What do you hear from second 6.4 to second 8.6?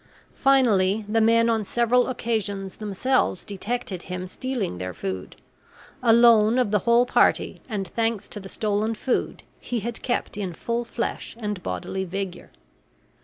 of the whole party, and thanks to the